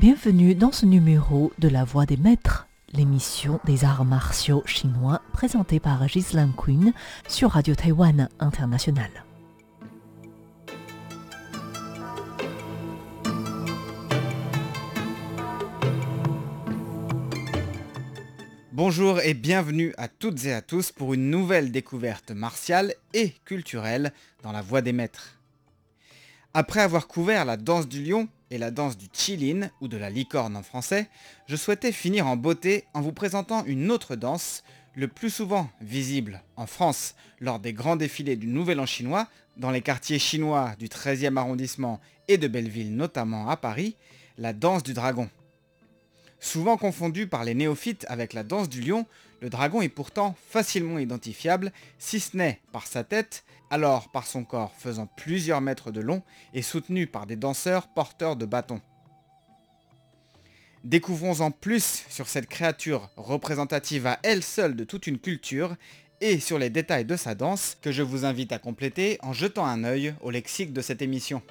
Bienvenue 0.00 0.54
dans 0.54 0.72
ce 0.72 0.86
numéro 0.86 1.52
de 1.58 1.68
La 1.68 1.84
Voix 1.84 2.06
des 2.06 2.16
Maîtres, 2.16 2.66
l'émission 2.94 3.60
des 3.66 3.84
arts 3.84 4.06
martiaux 4.06 4.62
chinois 4.64 5.20
présentée 5.34 5.78
par 5.78 6.06
Ghislaine 6.06 6.54
Quinn 6.56 6.94
sur 7.28 7.50
Radio 7.50 7.74
Taïwan 7.74 8.30
International. 8.38 9.10
Bonjour 18.72 19.20
et 19.20 19.34
bienvenue 19.34 19.92
à 19.98 20.08
toutes 20.08 20.46
et 20.46 20.54
à 20.54 20.62
tous 20.62 20.92
pour 20.92 21.12
une 21.12 21.28
nouvelle 21.28 21.72
découverte 21.72 22.30
martiale 22.30 22.94
et 23.12 23.34
culturelle 23.44 24.14
dans 24.42 24.52
la 24.52 24.62
Voix 24.62 24.80
des 24.80 24.94
Maîtres. 24.94 25.38
Après 26.54 26.80
avoir 26.80 27.06
couvert 27.06 27.44
la 27.44 27.58
danse 27.58 27.86
du 27.86 28.02
lion 28.02 28.30
et 28.50 28.58
la 28.58 28.70
danse 28.70 28.96
du 28.96 29.06
chilin, 29.12 29.70
ou 29.80 29.88
de 29.88 29.96
la 29.96 30.10
licorne 30.10 30.56
en 30.56 30.62
français, 30.62 31.08
je 31.46 31.56
souhaitais 31.56 31.92
finir 31.92 32.26
en 32.26 32.36
beauté 32.36 32.84
en 32.94 33.00
vous 33.00 33.12
présentant 33.12 33.64
une 33.64 33.90
autre 33.90 34.16
danse, 34.16 34.64
le 34.94 35.06
plus 35.06 35.30
souvent 35.30 35.70
visible 35.80 36.42
en 36.56 36.66
France 36.66 37.14
lors 37.38 37.60
des 37.60 37.72
grands 37.72 37.96
défilés 37.96 38.36
du 38.36 38.48
Nouvel 38.48 38.80
An 38.80 38.86
chinois, 38.86 39.28
dans 39.56 39.70
les 39.70 39.82
quartiers 39.82 40.18
chinois 40.18 40.74
du 40.78 40.88
13e 40.88 41.36
arrondissement 41.36 42.00
et 42.28 42.38
de 42.38 42.48
Belleville 42.48 42.94
notamment 42.94 43.48
à 43.48 43.56
Paris, 43.56 43.96
la 44.36 44.52
danse 44.52 44.82
du 44.82 44.94
dragon. 44.94 45.28
Souvent 46.40 46.76
confondu 46.76 47.26
par 47.26 47.44
les 47.44 47.54
néophytes 47.54 48.06
avec 48.08 48.32
la 48.32 48.42
danse 48.42 48.68
du 48.68 48.80
lion, 48.80 49.06
le 49.40 49.50
dragon 49.50 49.82
est 49.82 49.90
pourtant 49.90 50.34
facilement 50.48 50.98
identifiable, 50.98 51.72
si 51.98 52.18
ce 52.18 52.36
n'est 52.36 52.60
par 52.72 52.86
sa 52.86 53.04
tête, 53.04 53.44
alors 53.70 54.10
par 54.10 54.26
son 54.26 54.44
corps 54.44 54.74
faisant 54.76 55.06
plusieurs 55.06 55.60
mètres 55.60 55.90
de 55.90 56.00
long 56.00 56.22
et 56.52 56.62
soutenu 56.62 57.06
par 57.06 57.26
des 57.26 57.36
danseurs 57.36 57.88
porteurs 57.88 58.36
de 58.36 58.44
bâtons. 58.44 58.80
Découvrons-en 60.84 61.50
plus 61.50 62.04
sur 62.08 62.28
cette 62.28 62.48
créature 62.48 63.10
représentative 63.16 64.06
à 64.06 64.18
elle 64.22 64.42
seule 64.42 64.76
de 64.76 64.84
toute 64.84 65.06
une 65.06 65.18
culture 65.18 65.76
et 66.20 66.40
sur 66.40 66.58
les 66.58 66.70
détails 66.70 67.04
de 67.04 67.16
sa 67.16 67.34
danse 67.34 67.76
que 67.80 67.92
je 67.92 68.02
vous 68.02 68.24
invite 68.24 68.52
à 68.52 68.58
compléter 68.58 69.18
en 69.22 69.32
jetant 69.32 69.66
un 69.66 69.84
œil 69.84 70.14
au 70.22 70.30
lexique 70.30 70.72
de 70.72 70.80
cette 70.80 71.02
émission. 71.02 71.42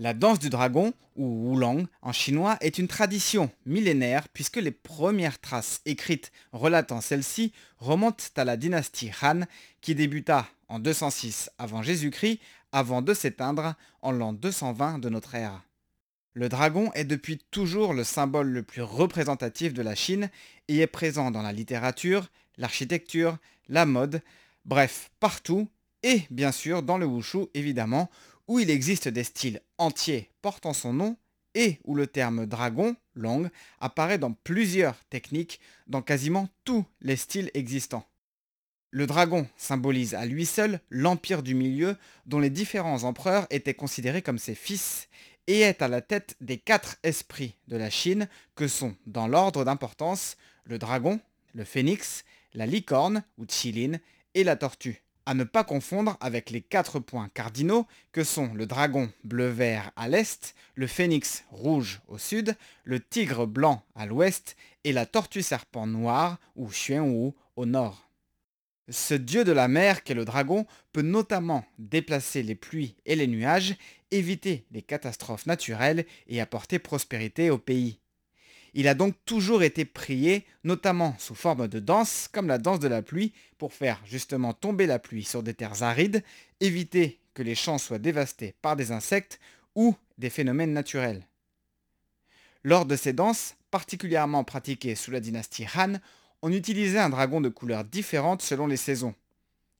La 0.00 0.14
danse 0.14 0.38
du 0.38 0.48
dragon, 0.48 0.94
ou 1.16 1.50
Wulang 1.50 1.88
en 2.02 2.12
chinois, 2.12 2.56
est 2.60 2.78
une 2.78 2.86
tradition 2.86 3.50
millénaire 3.66 4.28
puisque 4.28 4.58
les 4.58 4.70
premières 4.70 5.40
traces 5.40 5.80
écrites 5.86 6.30
relatant 6.52 7.00
celle-ci 7.00 7.52
remontent 7.78 8.22
à 8.36 8.44
la 8.44 8.56
dynastie 8.56 9.10
Han 9.20 9.40
qui 9.80 9.96
débuta 9.96 10.46
en 10.68 10.78
206 10.78 11.50
avant 11.58 11.82
Jésus-Christ 11.82 12.38
avant 12.70 13.02
de 13.02 13.12
s'éteindre 13.12 13.74
en 14.00 14.12
l'an 14.12 14.32
220 14.32 15.00
de 15.00 15.08
notre 15.08 15.34
ère. 15.34 15.64
Le 16.32 16.48
dragon 16.48 16.92
est 16.94 17.04
depuis 17.04 17.38
toujours 17.50 17.92
le 17.92 18.04
symbole 18.04 18.50
le 18.50 18.62
plus 18.62 18.82
représentatif 18.82 19.74
de 19.74 19.82
la 19.82 19.96
Chine 19.96 20.30
et 20.68 20.78
est 20.78 20.86
présent 20.86 21.32
dans 21.32 21.42
la 21.42 21.52
littérature, 21.52 22.28
l'architecture, 22.56 23.36
la 23.68 23.84
mode, 23.84 24.22
bref, 24.64 25.10
partout, 25.18 25.68
et 26.04 26.22
bien 26.30 26.52
sûr 26.52 26.84
dans 26.84 26.98
le 26.98 27.06
wushu 27.06 27.46
évidemment, 27.54 28.08
où 28.48 28.58
il 28.58 28.70
existe 28.70 29.08
des 29.08 29.24
styles 29.24 29.60
entiers 29.76 30.30
portant 30.42 30.72
son 30.72 30.92
nom 30.92 31.16
et 31.54 31.78
où 31.84 31.94
le 31.94 32.06
terme 32.06 32.46
dragon, 32.46 32.96
long, 33.14 33.50
apparaît 33.80 34.18
dans 34.18 34.32
plusieurs 34.32 34.96
techniques 35.10 35.60
dans 35.86 36.02
quasiment 36.02 36.48
tous 36.64 36.84
les 37.00 37.16
styles 37.16 37.50
existants. 37.54 38.06
Le 38.90 39.06
dragon 39.06 39.46
symbolise 39.56 40.14
à 40.14 40.24
lui 40.24 40.46
seul 40.46 40.80
l'empire 40.88 41.42
du 41.42 41.54
milieu 41.54 41.96
dont 42.24 42.38
les 42.38 42.48
différents 42.48 43.04
empereurs 43.04 43.46
étaient 43.50 43.74
considérés 43.74 44.22
comme 44.22 44.38
ses 44.38 44.54
fils 44.54 45.08
et 45.46 45.60
est 45.60 45.82
à 45.82 45.88
la 45.88 46.00
tête 46.00 46.36
des 46.40 46.58
quatre 46.58 46.96
esprits 47.02 47.54
de 47.68 47.76
la 47.76 47.90
Chine 47.90 48.28
que 48.54 48.66
sont, 48.66 48.94
dans 49.06 49.28
l'ordre 49.28 49.64
d'importance, 49.64 50.36
le 50.64 50.78
dragon, 50.78 51.20
le 51.54 51.64
phénix, 51.64 52.24
la 52.54 52.66
licorne 52.66 53.22
ou 53.36 53.44
Tchilin 53.44 53.98
et 54.34 54.44
la 54.44 54.56
tortue 54.56 55.02
à 55.28 55.34
ne 55.34 55.44
pas 55.44 55.62
confondre 55.62 56.16
avec 56.20 56.48
les 56.48 56.62
quatre 56.62 57.00
points 57.00 57.28
cardinaux 57.28 57.86
que 58.12 58.24
sont 58.24 58.54
le 58.54 58.64
dragon 58.64 59.12
bleu-vert 59.24 59.92
à 59.94 60.08
l'est, 60.08 60.54
le 60.74 60.86
phénix 60.86 61.44
rouge 61.50 62.00
au 62.08 62.16
sud, 62.16 62.56
le 62.84 62.98
tigre 62.98 63.44
blanc 63.44 63.84
à 63.94 64.06
l'ouest 64.06 64.56
et 64.84 64.92
la 64.94 65.04
tortue 65.04 65.42
serpent 65.42 65.86
noire 65.86 66.38
ou 66.56 66.68
Xuanwu 66.68 67.32
au 67.56 67.66
nord. 67.66 68.08
Ce 68.88 69.12
dieu 69.12 69.44
de 69.44 69.52
la 69.52 69.68
mer 69.68 70.02
qu'est 70.02 70.14
le 70.14 70.24
dragon 70.24 70.64
peut 70.94 71.02
notamment 71.02 71.66
déplacer 71.78 72.42
les 72.42 72.54
pluies 72.54 72.96
et 73.04 73.14
les 73.14 73.26
nuages, 73.26 73.76
éviter 74.10 74.64
les 74.70 74.80
catastrophes 74.80 75.44
naturelles 75.44 76.06
et 76.28 76.40
apporter 76.40 76.78
prospérité 76.78 77.50
au 77.50 77.58
pays. 77.58 78.00
Il 78.74 78.88
a 78.88 78.94
donc 78.94 79.14
toujours 79.24 79.62
été 79.62 79.84
prié, 79.84 80.44
notamment 80.64 81.14
sous 81.18 81.34
forme 81.34 81.68
de 81.68 81.78
danse, 81.78 82.28
comme 82.32 82.48
la 82.48 82.58
danse 82.58 82.80
de 82.80 82.88
la 82.88 83.02
pluie, 83.02 83.32
pour 83.56 83.72
faire 83.72 84.00
justement 84.04 84.52
tomber 84.52 84.86
la 84.86 84.98
pluie 84.98 85.24
sur 85.24 85.42
des 85.42 85.54
terres 85.54 85.82
arides, 85.82 86.22
éviter 86.60 87.18
que 87.34 87.42
les 87.42 87.54
champs 87.54 87.78
soient 87.78 87.98
dévastés 87.98 88.54
par 88.62 88.76
des 88.76 88.92
insectes 88.92 89.40
ou 89.74 89.94
des 90.18 90.30
phénomènes 90.30 90.72
naturels. 90.72 91.26
Lors 92.64 92.86
de 92.86 92.96
ces 92.96 93.12
danses, 93.12 93.54
particulièrement 93.70 94.44
pratiquées 94.44 94.94
sous 94.94 95.10
la 95.10 95.20
dynastie 95.20 95.66
Han, 95.76 95.94
on 96.42 96.52
utilisait 96.52 96.98
un 96.98 97.10
dragon 97.10 97.40
de 97.40 97.48
couleurs 97.48 97.84
différentes 97.84 98.42
selon 98.42 98.66
les 98.66 98.76
saisons. 98.76 99.14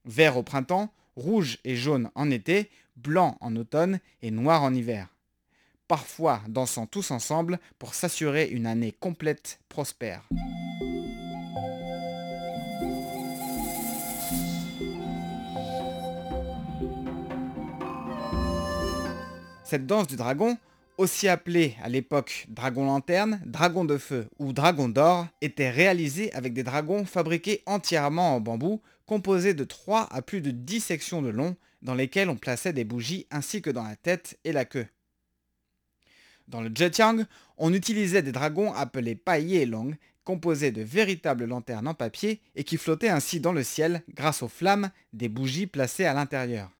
Vert 0.04 0.36
au 0.36 0.42
printemps, 0.42 0.92
rouge 1.16 1.58
et 1.64 1.76
jaune 1.76 2.10
en 2.14 2.30
été, 2.30 2.70
blanc 2.96 3.36
en 3.40 3.54
automne 3.56 4.00
et 4.22 4.30
noir 4.30 4.62
en 4.62 4.74
hiver 4.74 5.08
parfois 5.88 6.42
dansant 6.46 6.86
tous 6.86 7.10
ensemble 7.10 7.58
pour 7.78 7.94
s'assurer 7.94 8.48
une 8.48 8.66
année 8.66 8.92
complète 8.92 9.58
prospère. 9.68 10.28
Cette 19.64 19.86
danse 19.86 20.06
du 20.06 20.16
dragon, 20.16 20.56
aussi 20.96 21.28
appelée 21.28 21.76
à 21.82 21.90
l'époque 21.90 22.46
dragon 22.48 22.86
lanterne, 22.86 23.40
dragon 23.44 23.84
de 23.84 23.98
feu 23.98 24.26
ou 24.38 24.54
dragon 24.54 24.88
d'or, 24.88 25.26
était 25.42 25.68
réalisée 25.70 26.32
avec 26.32 26.54
des 26.54 26.62
dragons 26.62 27.04
fabriqués 27.04 27.62
entièrement 27.66 28.34
en 28.34 28.40
bambou, 28.40 28.80
composés 29.04 29.54
de 29.54 29.64
3 29.64 30.08
à 30.10 30.22
plus 30.22 30.40
de 30.40 30.50
10 30.50 30.80
sections 30.80 31.20
de 31.20 31.28
long, 31.28 31.54
dans 31.82 31.94
lesquelles 31.94 32.30
on 32.30 32.36
plaçait 32.36 32.72
des 32.72 32.84
bougies 32.84 33.26
ainsi 33.30 33.60
que 33.60 33.70
dans 33.70 33.84
la 33.84 33.96
tête 33.96 34.38
et 34.44 34.52
la 34.52 34.64
queue. 34.64 34.86
Dans 36.48 36.62
le 36.62 36.70
Zhejiang, 36.74 37.26
on 37.58 37.74
utilisait 37.74 38.22
des 38.22 38.32
dragons 38.32 38.72
appelés 38.72 39.14
Pai 39.14 39.66
Long, 39.66 39.92
composés 40.24 40.72
de 40.72 40.82
véritables 40.82 41.44
lanternes 41.44 41.88
en 41.88 41.94
papier 41.94 42.40
et 42.54 42.64
qui 42.64 42.78
flottaient 42.78 43.10
ainsi 43.10 43.38
dans 43.38 43.52
le 43.52 43.62
ciel 43.62 44.02
grâce 44.14 44.42
aux 44.42 44.48
flammes 44.48 44.90
des 45.12 45.28
bougies 45.28 45.66
placées 45.66 46.06
à 46.06 46.14
l'intérieur. 46.14 46.70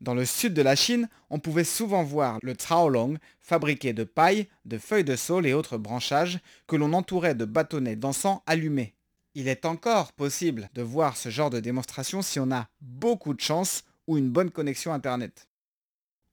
Dans 0.00 0.14
le 0.14 0.24
sud 0.24 0.52
de 0.52 0.62
la 0.62 0.74
Chine, 0.74 1.08
on 1.30 1.38
pouvait 1.38 1.64
souvent 1.64 2.02
voir 2.02 2.38
le 2.42 2.54
Long, 2.90 3.16
fabriqué 3.40 3.92
de 3.92 4.04
paille, 4.04 4.48
de 4.64 4.78
feuilles 4.78 5.04
de 5.04 5.16
saule 5.16 5.46
et 5.46 5.54
autres 5.54 5.78
branchages 5.78 6.40
que 6.66 6.76
l'on 6.76 6.92
entourait 6.92 7.36
de 7.36 7.44
bâtonnets 7.44 7.96
d'encens 7.96 8.40
allumés. 8.46 8.94
Il 9.34 9.46
est 9.46 9.64
encore 9.64 10.12
possible 10.12 10.68
de 10.74 10.82
voir 10.82 11.16
ce 11.16 11.28
genre 11.28 11.50
de 11.50 11.60
démonstration 11.60 12.20
si 12.20 12.40
on 12.40 12.50
a 12.50 12.68
beaucoup 12.80 13.32
de 13.32 13.40
chance 13.40 13.84
ou 14.06 14.18
une 14.18 14.30
bonne 14.30 14.50
connexion 14.50 14.92
Internet. 14.92 15.48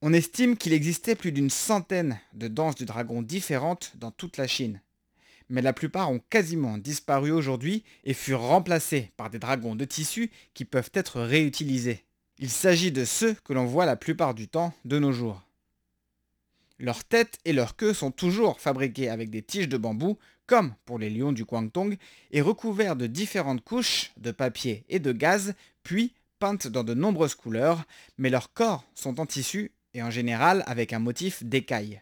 On 0.04 0.14
estime 0.14 0.58
qu'il 0.58 0.74
existait 0.74 1.16
plus 1.16 1.32
d'une 1.32 1.52
centaine 1.52 2.20
de 2.34 2.48
danses 2.48 2.74
du 2.74 2.86
dragon 2.86 3.22
différentes 3.22 3.92
dans 3.98 4.10
toute 4.10 4.38
la 4.38 4.48
Chine. 4.48 4.82
Mais 5.48 5.62
la 5.62 5.74
plupart 5.74 6.10
ont 6.10 6.22
quasiment 6.32 6.80
disparu 6.80 7.30
aujourd'hui 7.30 7.84
et 8.04 8.16
furent 8.16 8.42
remplacés 8.42 9.12
par 9.16 9.30
des 9.30 9.38
dragons 9.38 9.76
de 9.76 9.86
tissu 9.86 10.32
qui 10.56 10.66
peuvent 10.66 10.90
être 10.96 11.22
réutilisés. 11.22 12.04
Il 12.40 12.50
s'agit 12.50 12.92
de 12.92 13.06
ceux 13.06 13.36
que 13.44 13.54
l'on 13.54 13.66
voit 13.66 13.86
la 13.86 13.96
plupart 13.96 14.34
du 14.34 14.48
temps 14.48 14.74
de 14.86 14.98
nos 14.98 15.12
jours. 15.12 15.44
Leurs 16.80 17.04
têtes 17.04 17.38
et 17.46 17.54
leurs 17.54 17.76
queues 17.76 17.94
sont 17.94 18.10
toujours 18.10 18.60
fabriquées 18.60 19.10
avec 19.10 19.30
des 19.30 19.44
tiges 19.44 19.70
de 19.70 19.78
bambou, 19.78 20.18
comme 20.48 20.74
pour 20.86 20.98
les 20.98 21.12
lions 21.12 21.32
du 21.32 21.46
Guangdong, 21.46 21.96
et 22.32 22.42
recouverts 22.42 22.96
de 22.96 23.06
différentes 23.06 23.64
couches 23.64 24.14
de 24.18 24.32
papier 24.32 24.84
et 24.90 24.98
de 24.98 25.12
gaz, 25.12 25.54
puis 25.84 26.16
peintes 26.40 26.66
dans 26.66 26.84
de 26.84 26.96
nombreuses 26.96 27.36
couleurs, 27.36 27.84
mais 28.18 28.32
leurs 28.32 28.52
corps 28.52 28.84
sont 28.96 29.20
en 29.20 29.28
tissu 29.28 29.72
et 29.94 30.04
en 30.04 30.10
général 30.10 30.64
avec 30.68 30.94
un 30.94 31.00
motif 31.00 31.44
d'écaille. 31.44 32.02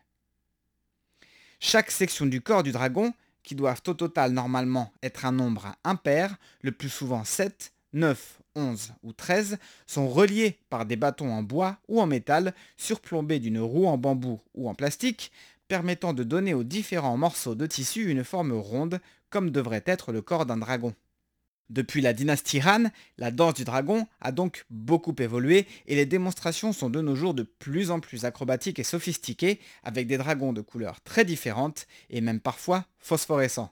Chaque 1.60 1.92
section 1.92 2.26
du 2.26 2.42
corps 2.42 2.64
du 2.64 2.72
dragon, 2.72 3.14
qui 3.44 3.56
doivent 3.56 3.82
au 3.88 3.94
total 3.94 4.32
normalement 4.32 4.94
être 5.04 5.26
un 5.26 5.32
nombre 5.32 5.76
impair, 5.84 6.38
le 6.62 6.72
plus 6.72 6.90
souvent 6.90 7.24
7, 7.24 7.74
9, 7.94 8.40
11 8.56 8.94
ou 9.04 9.14
13, 9.14 9.58
sont 9.88 10.08
reliés 10.08 10.58
par 10.70 10.86
des 10.86 10.96
bâtons 10.96 11.32
en 11.32 11.44
bois 11.44 11.78
ou 11.88 12.02
en 12.02 12.06
métal 12.06 12.54
surplombés 12.78 13.40
d'une 13.40 13.60
roue 13.60 13.88
en 13.88 13.98
bambou 13.98 14.40
ou 14.54 14.70
en 14.70 14.76
plastique, 14.76 15.32
permettant 15.68 16.14
de 16.14 16.24
donner 16.24 16.54
aux 16.54 16.64
différents 16.64 17.18
morceaux 17.18 17.56
de 17.56 17.66
tissu 17.66 18.10
une 18.10 18.24
forme 18.24 18.54
ronde, 18.54 19.00
comme 19.30 19.52
devrait 19.52 19.84
être 19.86 20.12
le 20.12 20.22
corps 20.22 20.46
d'un 20.46 20.58
dragon. 20.58 20.94
Depuis 21.70 22.02
la 22.02 22.14
dynastie 22.14 22.62
Han, 22.66 22.86
la 23.20 23.30
danse 23.30 23.54
du 23.54 23.64
dragon 23.64 24.08
a 24.22 24.32
donc 24.32 24.66
beaucoup 24.72 25.16
évolué 25.20 25.68
et 25.86 25.96
les 25.96 26.08
démonstrations 26.08 26.74
sont 26.74 26.90
de 26.90 27.00
nos 27.00 27.16
jours 27.16 27.36
de 27.36 27.44
plus 27.44 27.92
en 27.92 28.00
plus 28.00 28.26
acrobatiques 28.26 28.80
et 28.80 28.84
sophistiquées 28.84 29.60
avec 29.84 30.08
des 30.08 30.18
dragons 30.18 30.52
de 30.52 30.62
couleurs 30.62 31.02
très 31.02 31.26
différentes 31.26 31.86
et 32.10 32.22
même 32.22 32.40
parfois 32.40 32.86
phosphorescents. 32.98 33.72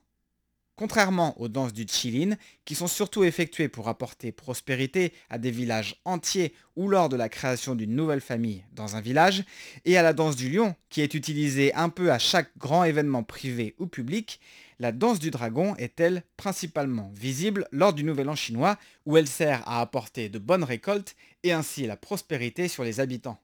Contrairement 0.76 1.34
aux 1.42 1.48
danses 1.48 1.74
du 1.74 1.88
Chilin, 1.88 2.36
qui 2.64 2.76
sont 2.76 2.86
surtout 2.86 3.24
effectuées 3.24 3.68
pour 3.68 3.88
apporter 3.88 4.32
prospérité 4.32 5.12
à 5.32 5.40
des 5.40 5.50
villages 5.50 6.00
entiers 6.06 6.54
ou 6.76 6.88
lors 6.88 7.10
de 7.10 7.16
la 7.16 7.30
création 7.30 7.74
d'une 7.74 7.96
nouvelle 7.96 8.22
famille 8.22 8.64
dans 8.74 8.96
un 8.96 9.02
village, 9.02 9.44
et 9.86 9.98
à 9.98 10.04
la 10.04 10.14
danse 10.14 10.36
du 10.36 10.52
lion, 10.52 10.76
qui 10.92 11.02
est 11.02 11.16
utilisée 11.16 11.74
un 11.74 11.90
peu 11.90 12.12
à 12.12 12.20
chaque 12.20 12.56
grand 12.60 12.84
événement 12.84 13.24
privé 13.24 13.74
ou 13.80 13.88
public, 13.88 14.40
la 14.80 14.92
danse 14.92 15.20
du 15.20 15.32
dragon 15.32 15.76
est-elle 15.78 16.24
principalement 16.38 17.12
visible 17.16 17.68
lors 17.72 17.94
du 17.94 18.04
Nouvel 18.04 18.30
An 18.30 18.36
chinois, 18.36 18.78
où 19.06 19.18
elle 19.18 19.28
sert 19.28 19.68
à 19.68 19.82
apporter 19.82 20.30
de 20.30 20.40
bonnes 20.40 20.64
récoltes 20.64 21.16
et 21.44 21.52
ainsi 21.52 21.88
la 21.88 21.98
prospérité 21.98 22.68
sur 22.68 22.84
les 22.84 23.00
habitants? 23.00 23.40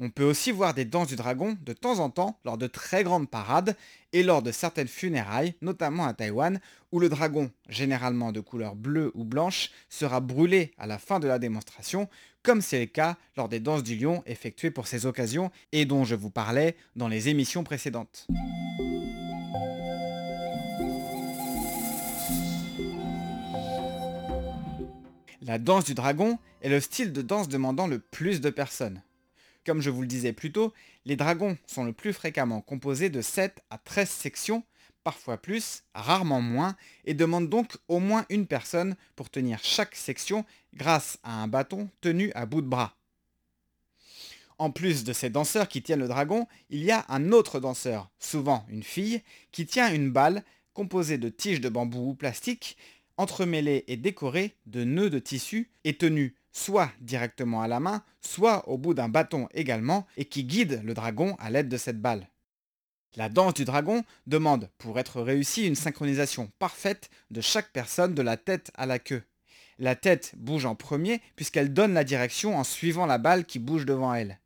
On 0.00 0.10
peut 0.10 0.24
aussi 0.24 0.52
voir 0.52 0.74
des 0.74 0.84
danses 0.84 1.08
du 1.08 1.16
dragon 1.16 1.56
de 1.60 1.72
temps 1.72 1.98
en 1.98 2.08
temps 2.08 2.38
lors 2.44 2.56
de 2.56 2.68
très 2.68 3.02
grandes 3.02 3.28
parades 3.28 3.76
et 4.12 4.22
lors 4.22 4.42
de 4.42 4.52
certaines 4.52 4.86
funérailles, 4.86 5.54
notamment 5.60 6.06
à 6.06 6.14
Taïwan, 6.14 6.60
où 6.92 7.00
le 7.00 7.08
dragon, 7.08 7.50
généralement 7.68 8.30
de 8.30 8.38
couleur 8.38 8.76
bleue 8.76 9.10
ou 9.14 9.24
blanche, 9.24 9.70
sera 9.88 10.20
brûlé 10.20 10.72
à 10.78 10.86
la 10.86 10.98
fin 10.98 11.18
de 11.18 11.26
la 11.26 11.40
démonstration, 11.40 12.08
comme 12.44 12.62
c'est 12.62 12.78
le 12.78 12.86
cas 12.86 13.16
lors 13.36 13.48
des 13.48 13.58
danses 13.58 13.82
du 13.82 13.96
lion 13.96 14.22
effectuées 14.26 14.70
pour 14.70 14.86
ces 14.86 15.04
occasions 15.04 15.50
et 15.72 15.84
dont 15.84 16.04
je 16.04 16.14
vous 16.14 16.30
parlais 16.30 16.76
dans 16.94 17.08
les 17.08 17.28
émissions 17.28 17.64
précédentes. 17.64 18.28
La 25.48 25.56
danse 25.56 25.86
du 25.86 25.94
dragon 25.94 26.38
est 26.60 26.68
le 26.68 26.78
style 26.78 27.10
de 27.10 27.22
danse 27.22 27.48
demandant 27.48 27.86
le 27.86 28.00
plus 28.00 28.42
de 28.42 28.50
personnes. 28.50 29.00
Comme 29.64 29.80
je 29.80 29.88
vous 29.88 30.02
le 30.02 30.06
disais 30.06 30.34
plus 30.34 30.52
tôt, 30.52 30.74
les 31.06 31.16
dragons 31.16 31.56
sont 31.66 31.84
le 31.84 31.94
plus 31.94 32.12
fréquemment 32.12 32.60
composés 32.60 33.08
de 33.08 33.22
7 33.22 33.62
à 33.70 33.78
13 33.78 34.10
sections, 34.10 34.62
parfois 35.04 35.38
plus, 35.38 35.84
rarement 35.94 36.42
moins, 36.42 36.76
et 37.06 37.14
demandent 37.14 37.48
donc 37.48 37.78
au 37.88 37.98
moins 37.98 38.26
une 38.28 38.46
personne 38.46 38.94
pour 39.16 39.30
tenir 39.30 39.58
chaque 39.62 39.94
section 39.94 40.44
grâce 40.74 41.18
à 41.22 41.42
un 41.42 41.48
bâton 41.48 41.88
tenu 42.02 42.30
à 42.34 42.44
bout 42.44 42.60
de 42.60 42.66
bras. 42.66 42.94
En 44.58 44.70
plus 44.70 45.02
de 45.02 45.14
ces 45.14 45.30
danseurs 45.30 45.68
qui 45.68 45.80
tiennent 45.80 46.00
le 46.00 46.08
dragon, 46.08 46.46
il 46.68 46.84
y 46.84 46.90
a 46.90 47.06
un 47.08 47.32
autre 47.32 47.58
danseur, 47.58 48.10
souvent 48.18 48.66
une 48.68 48.82
fille, 48.82 49.22
qui 49.50 49.64
tient 49.64 49.94
une 49.94 50.10
balle 50.10 50.44
composée 50.74 51.16
de 51.16 51.30
tiges 51.30 51.62
de 51.62 51.70
bambou 51.70 52.10
ou 52.10 52.14
plastique, 52.14 52.76
entremêlée 53.18 53.84
et 53.88 53.96
décorée 53.96 54.56
de 54.66 54.84
nœuds 54.84 55.10
de 55.10 55.18
tissu 55.18 55.70
et 55.84 55.96
tenue 55.96 56.34
soit 56.52 56.90
directement 57.00 57.62
à 57.62 57.68
la 57.68 57.80
main, 57.80 58.02
soit 58.20 58.68
au 58.68 58.78
bout 58.78 58.94
d'un 58.94 59.08
bâton 59.08 59.48
également, 59.52 60.06
et 60.16 60.24
qui 60.24 60.44
guide 60.44 60.80
le 60.84 60.94
dragon 60.94 61.36
à 61.38 61.50
l'aide 61.50 61.68
de 61.68 61.76
cette 61.76 62.00
balle. 62.00 62.28
La 63.16 63.28
danse 63.28 63.54
du 63.54 63.64
dragon 63.64 64.04
demande, 64.26 64.70
pour 64.78 64.98
être 64.98 65.20
réussie, 65.20 65.66
une 65.66 65.74
synchronisation 65.74 66.50
parfaite 66.58 67.10
de 67.30 67.40
chaque 67.40 67.72
personne 67.72 68.14
de 68.14 68.22
la 68.22 68.36
tête 68.36 68.70
à 68.74 68.86
la 68.86 68.98
queue. 68.98 69.22
La 69.78 69.94
tête 69.94 70.34
bouge 70.36 70.66
en 70.66 70.74
premier 70.74 71.20
puisqu'elle 71.36 71.72
donne 71.72 71.94
la 71.94 72.04
direction 72.04 72.56
en 72.58 72.64
suivant 72.64 73.06
la 73.06 73.18
balle 73.18 73.44
qui 73.44 73.58
bouge 73.58 73.86
devant 73.86 74.12
elle. 74.12 74.40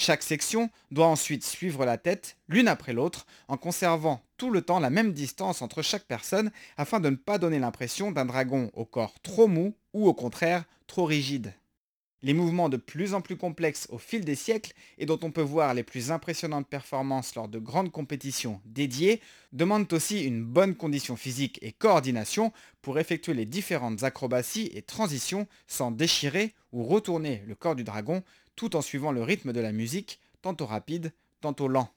Chaque 0.00 0.22
section 0.22 0.70
doit 0.92 1.08
ensuite 1.08 1.44
suivre 1.44 1.84
la 1.84 1.98
tête 1.98 2.36
l'une 2.46 2.68
après 2.68 2.92
l'autre 2.92 3.26
en 3.48 3.56
conservant 3.56 4.22
tout 4.36 4.52
le 4.52 4.62
temps 4.62 4.78
la 4.78 4.90
même 4.90 5.12
distance 5.12 5.60
entre 5.60 5.82
chaque 5.82 6.04
personne 6.04 6.52
afin 6.76 7.00
de 7.00 7.10
ne 7.10 7.16
pas 7.16 7.38
donner 7.38 7.58
l'impression 7.58 8.12
d'un 8.12 8.24
dragon 8.24 8.70
au 8.74 8.84
corps 8.84 9.18
trop 9.24 9.48
mou 9.48 9.74
ou 9.94 10.06
au 10.06 10.14
contraire 10.14 10.62
trop 10.86 11.04
rigide. 11.04 11.52
Les 12.22 12.32
mouvements 12.32 12.68
de 12.68 12.76
plus 12.76 13.12
en 13.12 13.20
plus 13.20 13.36
complexes 13.36 13.88
au 13.90 13.98
fil 13.98 14.24
des 14.24 14.36
siècles 14.36 14.72
et 14.98 15.06
dont 15.06 15.18
on 15.22 15.32
peut 15.32 15.42
voir 15.42 15.74
les 15.74 15.82
plus 15.82 16.12
impressionnantes 16.12 16.68
performances 16.68 17.34
lors 17.34 17.48
de 17.48 17.58
grandes 17.58 17.90
compétitions 17.90 18.60
dédiées 18.66 19.20
demandent 19.52 19.92
aussi 19.92 20.22
une 20.22 20.44
bonne 20.44 20.76
condition 20.76 21.16
physique 21.16 21.58
et 21.60 21.72
coordination 21.72 22.52
pour 22.82 23.00
effectuer 23.00 23.34
les 23.34 23.46
différentes 23.46 24.04
acrobaties 24.04 24.70
et 24.74 24.82
transitions 24.82 25.48
sans 25.66 25.90
déchirer 25.90 26.54
ou 26.72 26.84
retourner 26.84 27.42
le 27.48 27.56
corps 27.56 27.74
du 27.74 27.82
dragon 27.82 28.22
tout 28.58 28.74
en 28.74 28.82
suivant 28.82 29.12
le 29.12 29.22
rythme 29.22 29.52
de 29.52 29.60
la 29.60 29.70
musique, 29.70 30.18
tantôt 30.42 30.66
rapide, 30.66 31.12
tantôt 31.40 31.68
lent. 31.68 31.88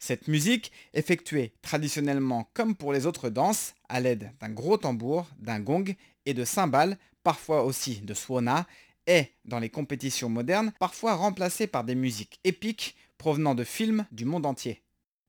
Cette 0.00 0.26
musique, 0.26 0.72
effectuée 0.94 1.52
traditionnellement 1.60 2.50
comme 2.54 2.74
pour 2.74 2.94
les 2.94 3.04
autres 3.06 3.28
danses, 3.28 3.74
à 3.90 4.00
l'aide 4.00 4.32
d'un 4.40 4.48
gros 4.48 4.78
tambour, 4.78 5.28
d'un 5.38 5.60
gong 5.60 5.94
et 6.24 6.32
de 6.32 6.44
cymbales, 6.46 6.96
parfois 7.22 7.62
aussi 7.64 8.00
de 8.00 8.14
swona, 8.14 8.66
est, 9.06 9.32
dans 9.44 9.58
les 9.58 9.68
compétitions 9.68 10.30
modernes, 10.30 10.72
parfois 10.80 11.14
remplacée 11.14 11.66
par 11.66 11.84
des 11.84 11.94
musiques 11.94 12.40
épiques 12.42 12.96
provenant 13.18 13.54
de 13.54 13.62
films 13.62 14.06
du 14.12 14.24
monde 14.24 14.46
entier. 14.46 14.82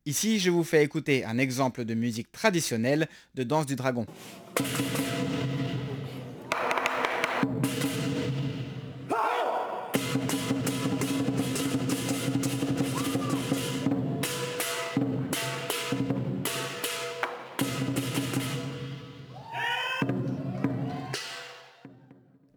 Ici, 0.06 0.39
je 0.39 0.50
vous 0.50 0.63
fais 0.63 0.83
écouter 0.83 1.25
un 1.25 1.38
exemple 1.38 1.83
de 1.83 1.94
musique 1.94 2.31
traditionnelle 2.31 3.10
de 3.36 3.44
danse 3.44 3.65
du 3.65 3.75
dragon. 3.75 4.06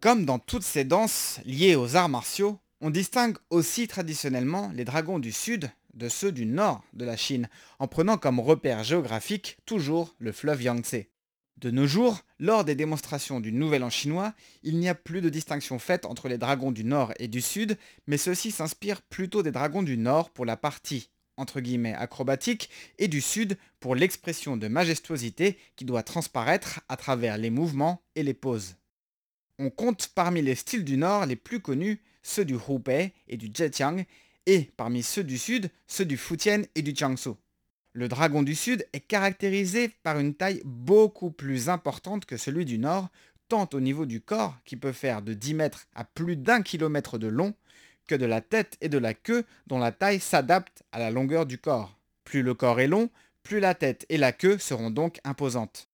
Comme 0.06 0.24
dans 0.24 0.38
toutes 0.38 0.62
ces 0.62 0.84
danses 0.84 1.40
liées 1.46 1.74
aux 1.74 1.96
arts 1.96 2.08
martiaux, 2.08 2.60
on 2.80 2.90
distingue 2.90 3.38
aussi 3.50 3.88
traditionnellement 3.88 4.70
les 4.72 4.84
dragons 4.84 5.18
du 5.18 5.32
sud 5.32 5.68
de 5.94 6.08
ceux 6.08 6.30
du 6.30 6.46
nord 6.46 6.84
de 6.92 7.04
la 7.04 7.16
Chine, 7.16 7.48
en 7.80 7.88
prenant 7.88 8.16
comme 8.16 8.38
repère 8.38 8.84
géographique 8.84 9.56
toujours 9.66 10.14
le 10.20 10.30
fleuve 10.30 10.62
Yangtze. 10.62 11.06
De 11.56 11.72
nos 11.72 11.88
jours, 11.88 12.20
lors 12.38 12.64
des 12.64 12.76
démonstrations 12.76 13.40
du 13.40 13.50
Nouvel 13.50 13.82
An 13.82 13.90
chinois, 13.90 14.32
il 14.62 14.78
n'y 14.78 14.88
a 14.88 14.94
plus 14.94 15.22
de 15.22 15.28
distinction 15.28 15.80
faite 15.80 16.06
entre 16.06 16.28
les 16.28 16.38
dragons 16.38 16.70
du 16.70 16.84
nord 16.84 17.12
et 17.18 17.26
du 17.26 17.40
sud, 17.40 17.76
mais 18.06 18.16
ceux-ci 18.16 18.52
s'inspirent 18.52 19.02
plutôt 19.02 19.42
des 19.42 19.50
dragons 19.50 19.82
du 19.82 19.96
nord 19.98 20.30
pour 20.30 20.44
la 20.44 20.56
partie 20.56 21.10
entre 21.36 21.58
guillemets 21.58 21.94
acrobatique 21.94 22.70
et 22.98 23.08
du 23.08 23.20
sud 23.20 23.58
pour 23.80 23.96
l'expression 23.96 24.56
de 24.56 24.68
majestuosité 24.68 25.58
qui 25.74 25.84
doit 25.84 26.04
transparaître 26.04 26.78
à 26.88 26.96
travers 26.96 27.38
les 27.38 27.50
mouvements 27.50 28.04
et 28.14 28.22
les 28.22 28.34
poses. 28.34 28.76
On 29.58 29.70
compte 29.70 30.08
parmi 30.14 30.42
les 30.42 30.54
styles 30.54 30.84
du 30.84 30.96
nord 30.96 31.26
les 31.26 31.36
plus 31.36 31.60
connus 31.60 32.00
ceux 32.22 32.44
du 32.44 32.56
Hubei 32.68 33.12
et 33.28 33.36
du 33.36 33.50
Zhejiang, 33.54 34.04
et 34.46 34.70
parmi 34.76 35.02
ceux 35.02 35.24
du 35.24 35.38
sud, 35.38 35.70
ceux 35.86 36.04
du 36.04 36.16
Fujian 36.16 36.62
et 36.74 36.82
du 36.82 36.94
Jiangsu. 36.94 37.30
Le 37.92 38.08
dragon 38.08 38.42
du 38.42 38.54
sud 38.54 38.86
est 38.92 39.00
caractérisé 39.00 39.88
par 40.02 40.18
une 40.18 40.34
taille 40.34 40.60
beaucoup 40.64 41.30
plus 41.30 41.68
importante 41.68 42.26
que 42.26 42.36
celui 42.36 42.64
du 42.64 42.78
nord, 42.78 43.08
tant 43.48 43.68
au 43.72 43.80
niveau 43.80 44.06
du 44.06 44.20
corps, 44.20 44.56
qui 44.64 44.76
peut 44.76 44.92
faire 44.92 45.22
de 45.22 45.34
10 45.34 45.54
mètres 45.54 45.86
à 45.94 46.04
plus 46.04 46.36
d'un 46.36 46.62
kilomètre 46.62 47.16
de 47.16 47.28
long, 47.28 47.54
que 48.06 48.14
de 48.14 48.26
la 48.26 48.40
tête 48.40 48.76
et 48.80 48.88
de 48.88 48.98
la 48.98 49.14
queue, 49.14 49.44
dont 49.66 49.78
la 49.78 49.92
taille 49.92 50.20
s'adapte 50.20 50.82
à 50.92 50.98
la 50.98 51.10
longueur 51.10 51.46
du 51.46 51.58
corps. 51.58 51.96
Plus 52.24 52.42
le 52.42 52.54
corps 52.54 52.80
est 52.80 52.88
long, 52.88 53.08
plus 53.42 53.60
la 53.60 53.74
tête 53.74 54.04
et 54.08 54.18
la 54.18 54.32
queue 54.32 54.58
seront 54.58 54.90
donc 54.90 55.20
imposantes. 55.24 55.88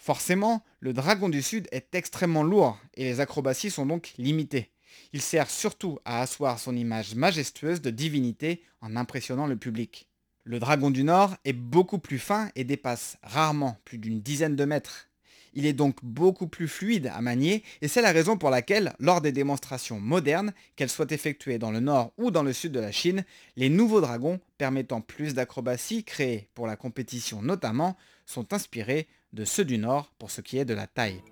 Forcément, 0.00 0.64
le 0.80 0.94
dragon 0.94 1.28
du 1.28 1.42
sud 1.42 1.68
est 1.72 1.94
extrêmement 1.94 2.42
lourd 2.42 2.78
et 2.94 3.04
les 3.04 3.20
acrobaties 3.20 3.70
sont 3.70 3.84
donc 3.84 4.14
limitées. 4.16 4.70
Il 5.12 5.20
sert 5.20 5.50
surtout 5.50 5.98
à 6.06 6.22
asseoir 6.22 6.58
son 6.58 6.74
image 6.74 7.14
majestueuse 7.14 7.82
de 7.82 7.90
divinité 7.90 8.62
en 8.80 8.96
impressionnant 8.96 9.46
le 9.46 9.56
public. 9.56 10.08
Le 10.44 10.58
dragon 10.58 10.90
du 10.90 11.04
nord 11.04 11.36
est 11.44 11.52
beaucoup 11.52 11.98
plus 11.98 12.18
fin 12.18 12.48
et 12.56 12.64
dépasse 12.64 13.18
rarement 13.22 13.76
plus 13.84 13.98
d'une 13.98 14.22
dizaine 14.22 14.56
de 14.56 14.64
mètres. 14.64 15.08
Il 15.52 15.66
est 15.66 15.74
donc 15.74 15.98
beaucoup 16.02 16.46
plus 16.46 16.66
fluide 16.66 17.10
à 17.12 17.20
manier 17.20 17.62
et 17.82 17.88
c'est 17.88 18.00
la 18.00 18.12
raison 18.12 18.38
pour 18.38 18.48
laquelle, 18.48 18.94
lors 19.00 19.20
des 19.20 19.32
démonstrations 19.32 20.00
modernes, 20.00 20.54
qu'elles 20.76 20.88
soient 20.88 21.10
effectuées 21.10 21.58
dans 21.58 21.72
le 21.72 21.80
nord 21.80 22.14
ou 22.16 22.30
dans 22.30 22.42
le 22.42 22.54
sud 22.54 22.72
de 22.72 22.80
la 22.80 22.90
Chine, 22.90 23.26
les 23.56 23.68
nouveaux 23.68 24.00
dragons 24.00 24.40
permettant 24.56 25.02
plus 25.02 25.34
d'acrobaties 25.34 26.04
créés 26.04 26.48
pour 26.54 26.66
la 26.66 26.76
compétition 26.76 27.42
notamment 27.42 27.98
sont 28.24 28.54
inspirés 28.54 29.08
de 29.32 29.44
ceux 29.44 29.64
du 29.64 29.78
nord 29.78 30.12
pour 30.18 30.30
ce 30.30 30.40
qui 30.40 30.58
est 30.58 30.64
de 30.64 30.74
la 30.74 30.86
taille. 30.86 31.22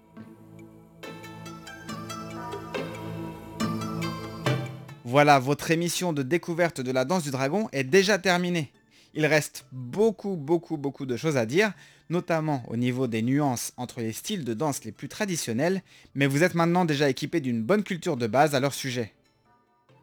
Voilà, 5.04 5.38
votre 5.38 5.70
émission 5.70 6.12
de 6.12 6.22
découverte 6.22 6.80
de 6.80 6.92
la 6.92 7.04
danse 7.06 7.22
du 7.22 7.30
dragon 7.30 7.68
est 7.72 7.84
déjà 7.84 8.18
terminée. 8.18 8.70
Il 9.14 9.24
reste 9.24 9.64
beaucoup, 9.72 10.36
beaucoup, 10.36 10.76
beaucoup 10.76 11.06
de 11.06 11.16
choses 11.16 11.38
à 11.38 11.46
dire, 11.46 11.72
notamment 12.10 12.62
au 12.68 12.76
niveau 12.76 13.06
des 13.06 13.22
nuances 13.22 13.72
entre 13.78 14.00
les 14.00 14.12
styles 14.12 14.44
de 14.44 14.52
danse 14.52 14.84
les 14.84 14.92
plus 14.92 15.08
traditionnels, 15.08 15.82
mais 16.14 16.26
vous 16.26 16.42
êtes 16.42 16.54
maintenant 16.54 16.84
déjà 16.84 17.08
équipé 17.08 17.40
d'une 17.40 17.62
bonne 17.62 17.84
culture 17.84 18.18
de 18.18 18.26
base 18.26 18.54
à 18.54 18.60
leur 18.60 18.74
sujet. 18.74 19.14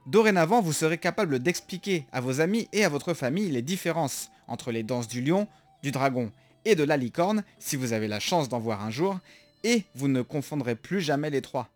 Dorénavant, 0.07 0.61
vous 0.61 0.73
serez 0.73 0.97
capable 0.97 1.39
d'expliquer 1.39 2.07
à 2.11 2.19
vos 2.19 2.41
amis 2.41 2.67
et 2.73 2.83
à 2.83 2.89
votre 2.89 3.13
famille 3.13 3.51
les 3.51 3.61
différences 3.61 4.31
entre 4.47 4.71
les 4.71 4.83
danses 4.83 5.07
du 5.07 5.21
lion, 5.21 5.47
du 5.83 5.91
dragon 5.91 6.31
et 6.65 6.75
de 6.75 6.83
la 6.83 6.97
licorne, 6.97 7.43
si 7.59 7.75
vous 7.75 7.93
avez 7.93 8.07
la 8.07 8.19
chance 8.19 8.49
d'en 8.49 8.59
voir 8.59 8.83
un 8.83 8.91
jour, 8.91 9.19
et 9.63 9.83
vous 9.95 10.07
ne 10.07 10.21
confondrez 10.21 10.75
plus 10.75 11.01
jamais 11.01 11.29
les 11.29 11.41
trois. 11.41 11.69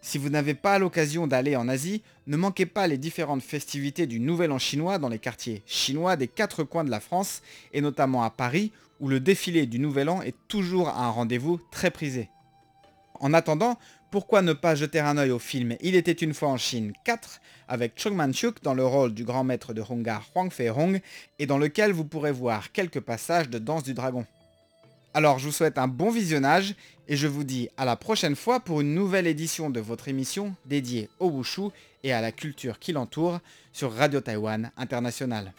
Si 0.00 0.18
vous 0.18 0.28
n'avez 0.28 0.54
pas 0.54 0.78
l'occasion 0.78 1.26
d'aller 1.26 1.56
en 1.56 1.68
Asie, 1.68 2.02
ne 2.26 2.36
manquez 2.36 2.66
pas 2.66 2.86
les 2.86 2.98
différentes 2.98 3.42
festivités 3.42 4.06
du 4.06 4.20
Nouvel 4.20 4.52
An 4.52 4.58
chinois 4.58 4.98
dans 4.98 5.08
les 5.08 5.18
quartiers 5.18 5.62
chinois 5.66 6.16
des 6.16 6.28
quatre 6.28 6.62
coins 6.62 6.84
de 6.84 6.90
la 6.90 7.00
France, 7.00 7.42
et 7.72 7.80
notamment 7.80 8.22
à 8.22 8.30
Paris, 8.30 8.70
où 9.00 9.08
le 9.08 9.20
défilé 9.20 9.66
du 9.66 9.78
Nouvel 9.78 10.08
An 10.08 10.22
est 10.22 10.36
toujours 10.48 10.90
un 10.90 11.10
rendez-vous 11.10 11.60
très 11.70 11.90
prisé. 11.90 12.28
En 13.20 13.34
attendant, 13.34 13.78
pourquoi 14.10 14.42
ne 14.42 14.52
pas 14.52 14.74
jeter 14.74 15.00
un 15.00 15.18
œil 15.18 15.30
au 15.30 15.38
film 15.38 15.76
Il 15.80 15.94
était 15.94 16.12
une 16.12 16.34
fois 16.34 16.48
en 16.48 16.56
Chine 16.56 16.92
4 17.04 17.40
avec 17.68 17.92
Chong 17.96 18.14
Man-chuk 18.14 18.62
dans 18.62 18.74
le 18.74 18.84
rôle 18.86 19.14
du 19.14 19.24
grand 19.24 19.44
maître 19.44 19.74
de 19.74 19.82
Hongar 19.82 20.24
Huang 20.34 20.50
Fei-hong 20.50 21.00
et 21.38 21.46
dans 21.46 21.58
lequel 21.58 21.92
vous 21.92 22.04
pourrez 22.04 22.32
voir 22.32 22.72
quelques 22.72 23.00
passages 23.00 23.48
de 23.48 23.58
Danse 23.58 23.82
du 23.82 23.94
Dragon. 23.94 24.24
Alors 25.14 25.38
je 25.38 25.46
vous 25.46 25.52
souhaite 25.52 25.78
un 25.78 25.88
bon 25.88 26.10
visionnage 26.10 26.74
et 27.08 27.16
je 27.16 27.26
vous 27.26 27.44
dis 27.44 27.68
à 27.76 27.84
la 27.84 27.96
prochaine 27.96 28.36
fois 28.36 28.60
pour 28.60 28.80
une 28.80 28.94
nouvelle 28.94 29.26
édition 29.26 29.70
de 29.70 29.80
votre 29.80 30.08
émission 30.08 30.54
dédiée 30.66 31.08
au 31.18 31.30
wushu 31.30 31.70
et 32.04 32.12
à 32.12 32.20
la 32.20 32.32
culture 32.32 32.78
qui 32.78 32.92
l'entoure 32.92 33.40
sur 33.72 33.92
Radio 33.92 34.20
Taïwan 34.20 34.70
International. 34.76 35.52